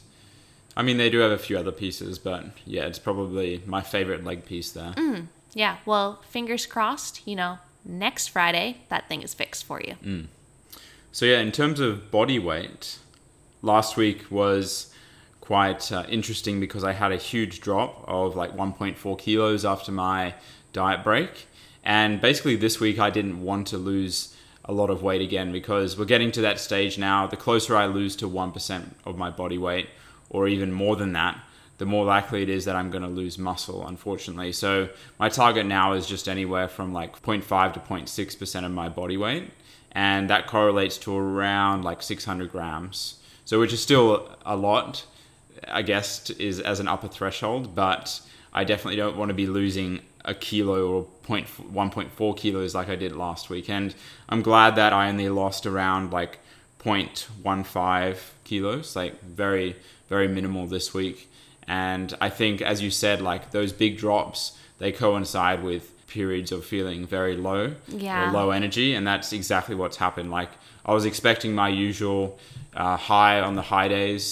[0.76, 4.24] I mean they do have a few other pieces, but yeah, it's probably my favorite
[4.24, 4.92] leg piece there.
[4.92, 5.28] Mm.
[5.56, 5.78] Yeah.
[5.86, 7.28] Well, fingers crossed.
[7.28, 9.96] You know, next Friday that thing is fixed for you.
[11.18, 13.00] So yeah, in terms of body weight,
[13.64, 14.94] last week was
[15.42, 20.36] quite uh, interesting because I had a huge drop of like 1.4 kilos after my
[20.74, 21.48] diet break,
[21.84, 25.98] and basically this week I didn't want to lose a lot of weight again because
[25.98, 27.26] we're getting to that stage now.
[27.26, 29.90] The closer I lose to 1% of my body weight,
[30.30, 31.40] or even more than that,
[31.80, 34.52] the more likely it is that I'm going to lose muscle, unfortunately.
[34.52, 39.18] So my target now is just anywhere from like 0.5 to 0.6% of my body
[39.18, 39.50] weight
[39.98, 43.16] and that correlates to around like 600 grams.
[43.46, 45.04] So, which is still a lot,
[45.68, 48.22] I guess, is as an upper threshold, but
[48.54, 53.16] I definitely don't want to be losing a kilo or 1.4 kilos like I did
[53.16, 53.72] last week.
[53.72, 53.96] And
[54.30, 56.38] I'm glad that I only lost around like
[56.80, 59.78] 0.15 kilos, like very,
[60.10, 61.28] very minimal this week.
[61.68, 66.66] And I think, as you said, like those big drops, they coincide with periods of
[66.66, 68.30] feeling very low yeah.
[68.30, 70.32] or low energy, and that's exactly what's happened.
[70.32, 70.50] Like
[70.84, 72.40] I was expecting my usual
[72.76, 74.24] uh, high on the high days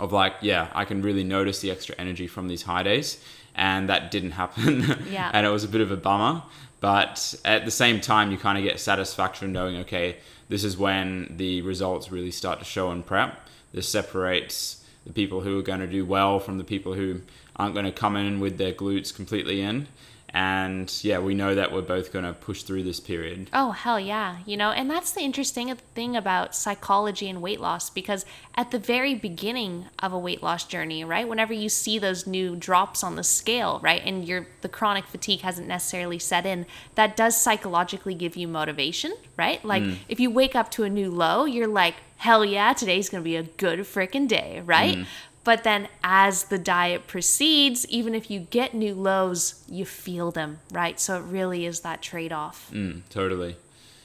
[0.00, 3.22] of like, yeah, I can really notice the extra energy from these high days,
[3.54, 4.74] and that didn't happen.
[5.16, 5.30] Yeah.
[5.32, 6.42] and it was a bit of a bummer.
[6.80, 10.16] But at the same time, you kind of get satisfaction knowing, okay,
[10.48, 13.30] this is when the results really start to show in prep.
[13.72, 17.20] This separates the people who are going to do well from the people who
[17.56, 19.86] aren't going to come in with their glutes completely in
[20.34, 24.00] and yeah we know that we're both going to push through this period oh hell
[24.00, 28.72] yeah you know and that's the interesting thing about psychology and weight loss because at
[28.72, 33.04] the very beginning of a weight loss journey right whenever you see those new drops
[33.04, 36.66] on the scale right and your the chronic fatigue hasn't necessarily set in
[36.96, 39.96] that does psychologically give you motivation right like mm.
[40.08, 43.24] if you wake up to a new low you're like hell yeah today's going to
[43.24, 45.06] be a good freaking day right mm.
[45.44, 50.60] But then as the diet proceeds, even if you get new lows, you feel them,
[50.72, 50.98] right?
[50.98, 52.70] So it really is that trade off.
[52.72, 53.56] Mm, totally.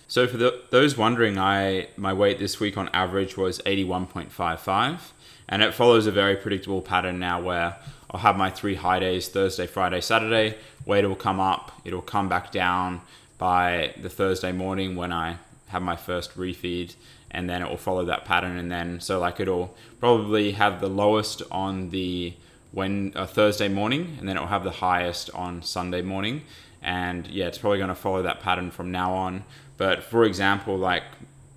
[0.09, 4.99] So for the, those wondering, I my weight this week on average was 81.55,
[5.47, 7.77] and it follows a very predictable pattern now where
[8.11, 10.57] I'll have my three high days Thursday, Friday, Saturday.
[10.85, 13.01] Weight will come up, it'll come back down
[13.37, 16.95] by the Thursday morning when I have my first refeed
[17.31, 18.57] and then it will follow that pattern.
[18.57, 22.33] And then so like it'll probably have the lowest on the
[22.71, 26.43] when uh, Thursday morning and then it will have the highest on Sunday morning.
[26.81, 29.43] And yeah it's probably going to follow that pattern from now on.
[29.77, 31.03] But for example like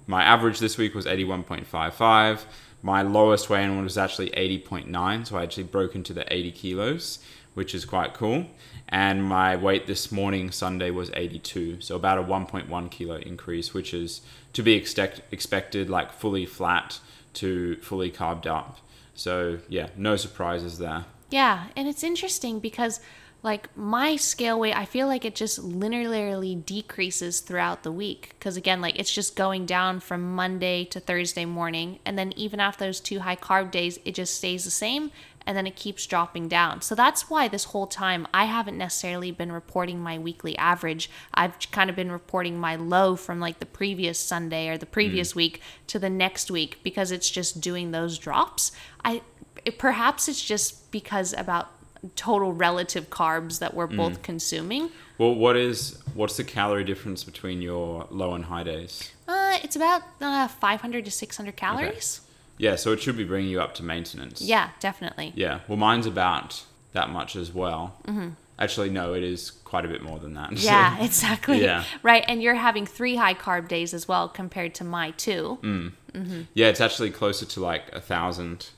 [0.06, 2.44] my average this week was 81.55
[2.85, 7.18] my lowest weigh in was actually 80.9 so I actually broke into the 80 kilos
[7.54, 8.46] which is quite cool
[8.92, 13.94] and my weight this morning Sunday was 82, so about a 1.1 kilo increase, which
[13.94, 14.20] is
[14.52, 17.00] to be expect, expected, like fully flat
[17.34, 18.76] to fully carved up.
[19.14, 21.06] So yeah, no surprises there.
[21.30, 23.00] Yeah, and it's interesting because
[23.42, 28.56] like my scale weight i feel like it just linearly decreases throughout the week because
[28.56, 32.84] again like it's just going down from monday to thursday morning and then even after
[32.84, 35.10] those two high carb days it just stays the same
[35.46, 36.83] and then it keeps dropping down.
[36.83, 41.11] So that's why this whole time I haven't necessarily been reporting my weekly average.
[41.35, 45.35] I've kind of been reporting my low from like the previous Sunday or the previous
[45.35, 48.72] week to the next week because it's just doing those drops.
[49.05, 49.22] I
[49.64, 51.70] it, perhaps it's just because about
[52.16, 54.90] total relative carbs that we're both consuming.
[55.18, 59.12] Well, what is what's the calorie difference between your low and high days?
[59.28, 62.20] Uh, it's about uh, 500 to 600 calories.
[62.62, 64.40] Yeah, so it should be bringing you up to maintenance.
[64.40, 65.33] Yeah, definitely.
[65.35, 65.61] Yeah.
[65.66, 67.96] Well, mine's about that much as well.
[68.07, 68.29] Mm-hmm.
[68.59, 70.53] Actually, no, it is quite a bit more than that.
[70.59, 71.61] Yeah, exactly.
[71.61, 71.83] Yeah.
[72.05, 75.59] Right, and you're having three high carb days as well compared to my two.
[75.62, 76.46] Mm.
[76.55, 78.68] yeah, it's actually closer to like a thousand,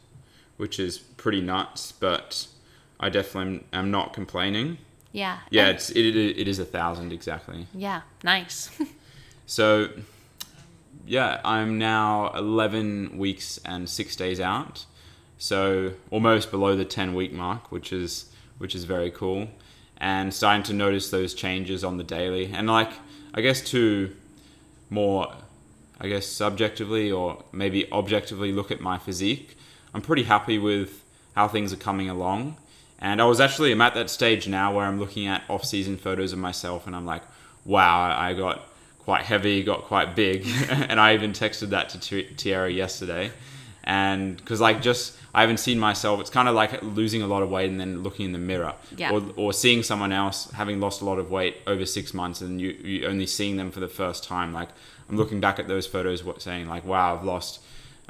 [0.57, 1.93] which is pretty nuts.
[1.93, 2.47] But
[2.99, 4.79] I definitely am not complaining.
[5.13, 5.41] Yeah.
[5.51, 7.67] Yeah, and- it's it, it is a thousand exactly.
[7.75, 8.71] yeah, nice.
[9.47, 9.91] So,
[11.07, 14.87] yeah, I'm now 11 weeks and six days out.
[15.39, 19.49] So almost below the 10 week mark, which is which is very cool,
[19.99, 22.53] and starting to notice those changes on the daily.
[22.53, 22.93] And like,
[23.35, 24.15] I guess to
[24.91, 25.35] more,
[26.01, 29.57] I guess subjectively or maybe objectively look at my physique,
[29.93, 32.57] I'm pretty happy with how things are coming along.
[33.01, 36.33] And I was actually I'm at that stage now where I'm looking at off-season photos
[36.33, 37.23] of myself, and I'm like,
[37.65, 38.69] wow, I got
[39.05, 43.31] quite heavy, got quite big, and I even texted that to Tyarra yesterday,
[43.83, 47.43] and because like just I haven't seen myself, it's kind of like losing a lot
[47.43, 49.11] of weight and then looking in the mirror, Yeah.
[49.13, 52.61] or or seeing someone else having lost a lot of weight over six months, and
[52.61, 54.53] you you only seeing them for the first time.
[54.53, 54.69] Like
[55.09, 57.61] I'm looking back at those photos, what saying like, wow, I've lost,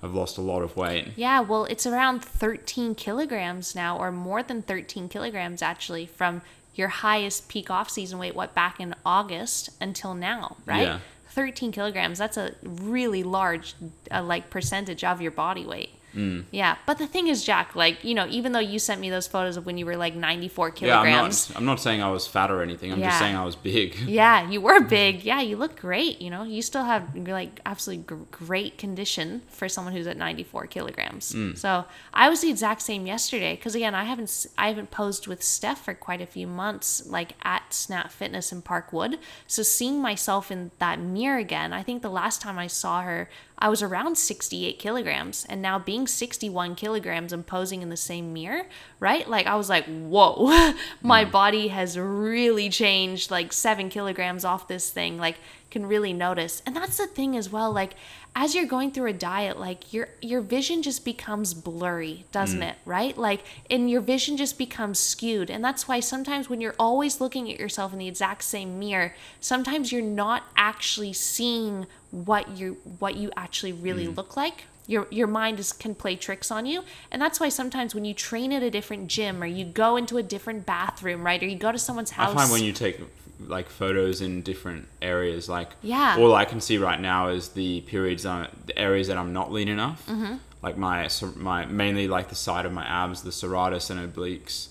[0.01, 1.09] I've lost a lot of weight.
[1.17, 6.43] yeah, well, it's around 13 kilograms now, or more than 13 kilograms actually, from
[6.75, 10.83] your highest peak off season weight, what, back in August until now, right?
[10.83, 10.99] Yeah.
[11.31, 13.75] 13 kilograms, that's a really large,
[14.11, 15.91] uh, like, percentage of your body weight.
[16.14, 16.44] Mm.
[16.50, 19.27] Yeah, but the thing is, Jack, like you know, even though you sent me those
[19.27, 21.59] photos of when you were like 94 Yeah, kilograms, I'm not.
[21.61, 22.92] I'm not saying I was fat or anything.
[22.92, 23.09] I'm Yeah.
[23.09, 23.96] just saying I was big.
[24.07, 25.24] Yeah, you were big.
[25.24, 26.20] Yeah, you look great.
[26.20, 30.66] You know, you still have like absolutely gr- great condition for someone who's at 94
[30.68, 31.35] kilograms.
[31.57, 35.42] So I was the exact same yesterday because again, I haven't I haven't posed with
[35.42, 39.18] Steph for quite a few months, like at Snap Fitness in Parkwood.
[39.46, 43.29] So seeing myself in that mirror again, I think the last time I saw her,
[43.59, 48.33] I was around 68 kilograms, and now being 61 kilograms and posing in the same
[48.33, 48.67] mirror,
[48.99, 49.29] right?
[49.29, 51.31] Like I was like, whoa, my mm.
[51.31, 53.31] body has really changed.
[53.31, 55.37] Like seven kilograms off this thing, like
[55.75, 56.63] can really notice.
[56.65, 57.73] And that's the thing as well.
[57.73, 57.95] Like
[58.37, 62.71] as you're going through a diet, like your your vision just becomes blurry, doesn't mm.
[62.71, 62.77] it?
[62.85, 63.19] Right?
[63.19, 65.51] Like and your vision just becomes skewed.
[65.51, 69.15] And that's why sometimes when you're always looking at yourself in the exact same mirror,
[69.41, 74.17] sometimes you're not actually seeing what you what you actually really mm.
[74.17, 77.95] look like your your mind is can play tricks on you and that's why sometimes
[77.95, 81.43] when you train at a different gym or you go into a different bathroom right
[81.43, 83.01] or you go to someone's I house find when you take
[83.49, 86.17] like photos in different areas, like Yeah.
[86.19, 89.53] all I can see right now is the periods, uh, the areas that I'm not
[89.53, 90.35] lean enough, Mm-hmm.
[90.63, 94.69] like my my mainly like the side of my abs, the serratus and obliques,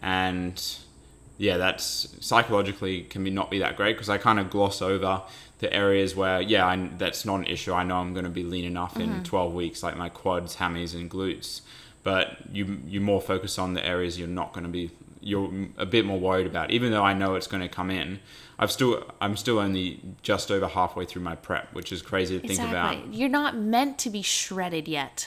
[0.00, 0.62] and
[1.38, 5.22] yeah, that's psychologically can be not be that great because I kind of gloss over
[5.58, 7.72] the areas where yeah, I, that's not an issue.
[7.72, 9.12] I know I'm going to be lean enough Mm-hmm.
[9.18, 11.62] in 12 weeks, like my quads, hammies, and glutes.
[12.04, 14.90] But you you more focus on the areas you're not going to be
[15.22, 16.70] you're a bit more worried about.
[16.70, 18.20] Even though I know it's going to come in,
[18.58, 22.40] I've still I'm still only just over halfway through my prep, which is crazy to
[22.40, 23.02] think exactly.
[23.02, 23.14] about.
[23.14, 25.26] you're not meant to be shredded yet.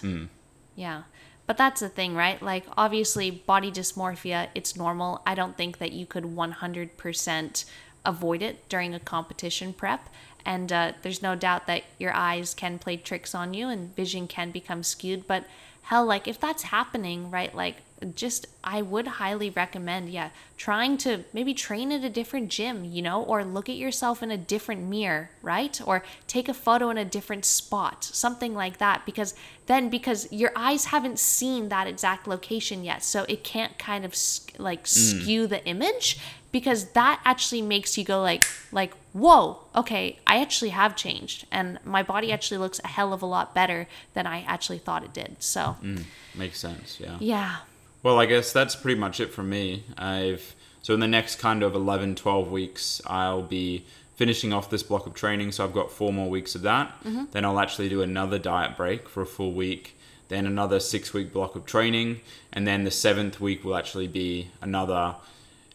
[0.76, 1.04] Yeah.
[1.48, 2.42] But that's the thing right?
[2.42, 5.22] Like obviously body dysmorphia it's normal.
[5.26, 7.66] I don't think that you could 100%
[8.06, 10.10] avoid it during a competition prep.
[10.46, 14.28] And uh, there's no doubt that your eyes can play tricks on you and vision
[14.28, 15.28] can become skewed.
[15.28, 15.46] But
[15.84, 17.78] hell like if that's happening right like
[18.14, 23.02] just i would highly recommend yeah trying to maybe train at a different gym you
[23.02, 25.80] know or look at yourself in a different mirror right?
[25.86, 29.36] Or take a photo in a different spot something like that because
[29.68, 34.16] then because your eyes haven't seen that exact location yet so it can't kind of
[34.58, 36.18] like skew the image
[36.52, 41.80] because that actually makes you go like like whoa okay i actually have changed and
[41.84, 45.14] my body actually looks a hell of a lot better than i actually thought it
[45.14, 45.76] did so.
[45.84, 47.18] Mm, Makes sense, yeah.
[47.20, 47.58] yeah
[48.06, 49.84] Well, I guess that's pretty much it for me.
[49.98, 53.84] I've so in the next kind of 11, 12 weeks, I'll be
[54.16, 55.54] finishing off this block of training.
[55.54, 56.94] So I've got four more weeks of that.
[57.32, 59.98] Then I'll actually do another diet break for a full week.
[60.28, 62.22] Then another six week block of training,
[62.54, 65.16] and then the seventh week will actually be another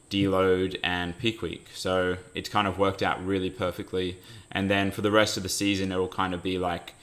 [0.09, 1.67] deload and peak week.
[1.75, 4.19] So it's kind of worked out really perfectly.
[4.53, 6.95] And then for the rest of the season, it will kind of be like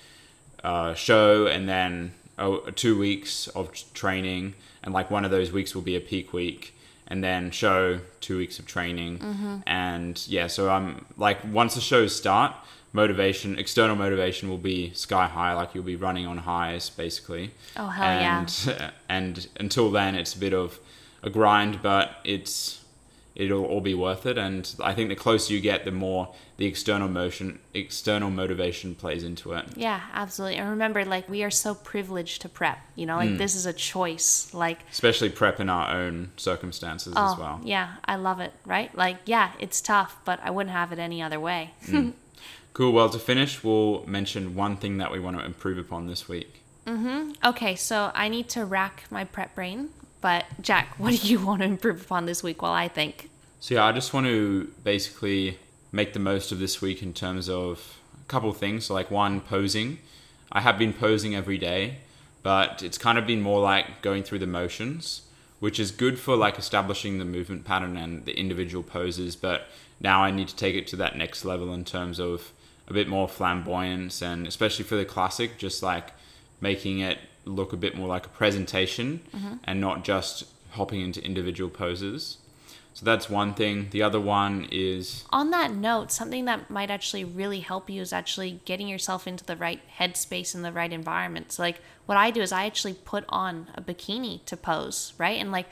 [0.64, 5.76] uh, show and then oh, two weeks of training, and like one of those weeks
[5.76, 6.76] will be a peak week,
[7.08, 9.58] and then show two weeks of training, mm-hmm.
[9.66, 10.48] and yeah.
[10.48, 12.54] So I'm like once the shows start,
[12.94, 15.54] motivation, external motivation will be sky high.
[15.54, 17.52] Like you'll be running on highs basically.
[17.76, 18.40] Oh, hell yeah.
[18.40, 20.80] and, And until then, it's a bit of
[21.24, 22.84] a grind, but it's
[23.38, 24.38] it'll all be worth it.
[24.38, 29.24] And I think the closer you get, the more the external motion, external motivation plays
[29.24, 29.66] into it.
[29.76, 30.58] Yeah, absolutely.
[30.58, 32.80] And remember, like, we are so privileged to prep.
[32.96, 33.38] You know, like, mm.
[33.38, 34.54] this is a choice.
[34.54, 37.62] Like, Especially prep in our own circumstances oh, as well.
[37.64, 38.94] yeah, I love it, right?
[38.98, 41.72] Like, yeah, it's tough, but I wouldn't have it any other way.
[41.86, 42.14] Mm.
[42.74, 42.92] Cool.
[42.92, 46.62] Well, to finish, we'll mention one thing that we want to improve upon this week.
[46.86, 47.32] Mm-hmm.
[47.44, 49.90] okay, so I need to rack my prep brain.
[50.28, 53.30] But, Jack, what do you want to improve upon this week while I think?
[53.62, 55.58] So yeah, I just want to basically
[55.94, 58.88] make the most of this week in terms of a couple of things.
[58.88, 60.00] So like one, posing.
[60.52, 62.00] I have been posing every day,
[62.44, 65.22] but it's kind of been more like going through the motions,
[65.62, 69.38] which is good for like establishing the movement pattern and the individual poses.
[69.38, 69.68] But
[70.02, 72.52] now I need to take it to that next level in terms of
[72.90, 76.10] a bit more flamboyance and especially for the classic, just like
[76.60, 77.18] making it
[77.48, 79.56] look a bit more like a presentation mm-hmm.
[79.64, 82.38] and not just hopping into individual poses.
[82.94, 83.90] So that's one thing.
[83.92, 88.12] The other one is On that note, something that might actually really help you is
[88.12, 91.52] actually getting yourself into the right headspace and the right environment.
[91.52, 95.40] So, like, what I do is I actually put on a bikini to pose, right?
[95.40, 95.68] And like,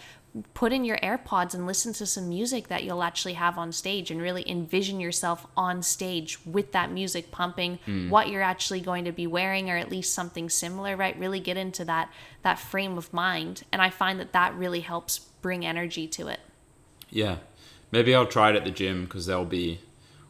[0.54, 4.12] put in your AirPods and listen to some music that you'll actually have on stage
[4.12, 8.10] and really envision yourself on stage with that music pumping, hmm.
[8.10, 11.18] what you're actually going to be wearing, or at least something similar, right?
[11.18, 12.12] Really get into that
[12.42, 13.64] that frame of mind.
[13.72, 16.40] And I find that that really helps bring energy to it.
[17.10, 17.38] yeah.
[17.92, 19.80] Maybe I'll try it at the gym because there'll be,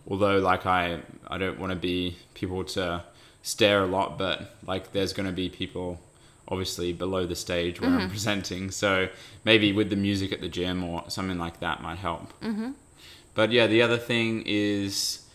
[0.08, 3.04] although like I I don't want to be people to
[3.42, 6.00] stare a lot, but like there's going to be people
[6.48, 8.70] obviously below the stage where I'm presenting.
[8.72, 9.10] So
[9.44, 12.34] maybe with the music at the gym or something like that might help.
[12.42, 12.72] Mm-hmm.
[13.34, 15.26] But yeah, the other thing is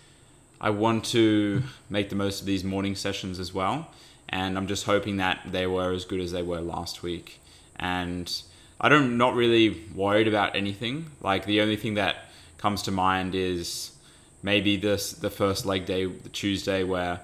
[0.61, 3.88] I want to make the most of these morning sessions as well.
[4.28, 7.40] And I'm just hoping that they were as good as they were last week.
[7.76, 8.32] And
[8.80, 11.11] I don't not really worried about anything.
[11.20, 13.92] Like the only thing that comes to mind is
[14.42, 17.20] maybe this the first leg day, the Tuesday, where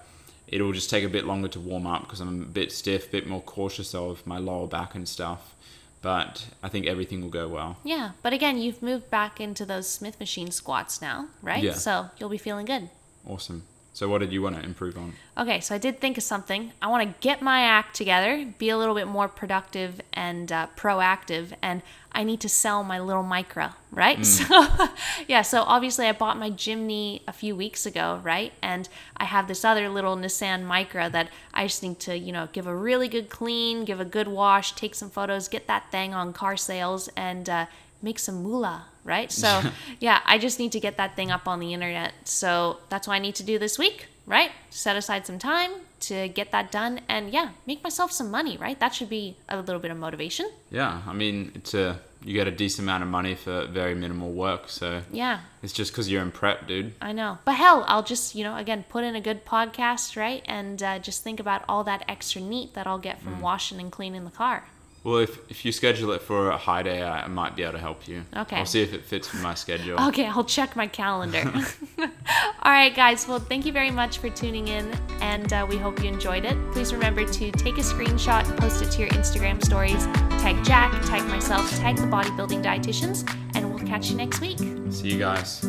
[0.49, 3.11] it'll just take a bit longer to warm up because I'm a bit stiff, a
[3.11, 5.55] bit more cautious of my lower back and stuff.
[6.03, 7.79] But I think everything will go well.
[7.83, 11.63] Yeah, but again, you've moved back into those Smith machine squats now, right?
[11.63, 11.73] Yeah.
[11.73, 12.91] So you'll be feeling good.
[13.27, 13.65] Awesome.
[13.97, 15.15] So what did you want to improve on?
[15.39, 16.71] Okay, so I did think of something.
[16.83, 20.67] I want to get my act together, be a little bit more productive and uh,
[20.77, 21.81] proactive, and
[22.13, 24.25] I need to sell my little Micra, right?
[24.27, 24.67] So,
[25.29, 28.53] yeah, so obviously I bought my Jimny a few weeks ago, right?
[28.61, 28.87] And
[29.17, 32.67] I have this other little Nissan Micra that I just need to, you know, give
[32.67, 36.35] a really good clean, give a good wash, take some photos, get that thing on
[36.35, 37.65] car sales, and uh,
[38.03, 39.31] make some moolah, right?
[39.33, 39.63] So,
[40.01, 42.13] yeah, I just need to get that thing up on the internet.
[42.25, 44.51] So that's what I need to do this week, right?
[44.71, 45.71] Set aside some time
[46.01, 48.79] to get that done and, yeah, make myself some money, right?
[48.79, 50.51] That should be a little bit of motivation.
[50.71, 54.33] Yeah, I mean, it's a you get a decent amount of money for very minimal
[54.33, 56.93] work, so Yeah, it's just because you're in prep, dude.
[57.01, 57.39] I know.
[57.45, 60.43] But hell, I'll just, you know, again, put in a good podcast, right?
[60.47, 63.93] And uh, just think about all that extra NEAT that I'll get from washing and
[63.93, 64.65] cleaning the car.
[65.07, 67.75] Well, if if you schedule it for a high day, I, I might be able
[67.75, 68.25] to help you.
[68.37, 68.57] Okay.
[68.57, 70.01] I'll see if it fits with my schedule.
[70.09, 71.45] Okay, I'll check my calendar.
[72.01, 73.29] All right, guys.
[73.29, 76.57] Well, thank you very much for tuning in, and uh, we hope you enjoyed it.
[76.73, 80.07] Please remember to take a screenshot, and post it to your Instagram stories,
[80.43, 84.59] tag Jack, tag myself, tag the bodybuilding dietitians, and we'll catch you next week.
[84.91, 85.65] See you guys.